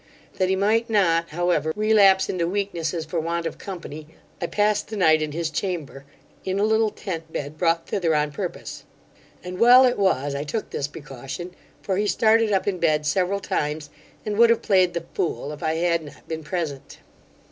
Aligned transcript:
That 0.39 0.49
he 0.49 0.55
might 0.55 0.89
not, 0.89 1.29
however, 1.29 1.71
relapse 1.75 2.27
into 2.27 2.47
weaknesses 2.47 3.05
for 3.05 3.19
want 3.19 3.45
of 3.45 3.59
company, 3.59 4.07
I 4.41 4.47
passed 4.47 4.87
the 4.87 4.97
night 4.97 5.21
in 5.21 5.31
his 5.31 5.51
chamber, 5.51 6.05
in 6.43 6.57
a 6.57 6.63
little 6.63 6.89
tent 6.89 7.31
bed 7.31 7.55
brought 7.55 7.87
thither 7.87 8.15
on 8.15 8.31
purpose; 8.31 8.83
and 9.43 9.59
well 9.59 9.85
it 9.85 9.99
was 9.99 10.33
I 10.33 10.43
took 10.43 10.71
this 10.71 10.87
precaution, 10.87 11.53
for 11.83 11.97
he 11.97 12.07
started 12.07 12.51
up 12.51 12.67
in 12.67 12.79
bed 12.79 13.05
several 13.05 13.39
times, 13.39 13.91
and 14.25 14.37
would 14.37 14.49
have 14.49 14.63
played 14.63 14.95
the 14.95 15.05
fool, 15.13 15.51
if 15.53 15.61
I 15.61 15.75
had 15.75 16.01
not 16.03 16.27
been 16.27 16.43
present. 16.43 16.97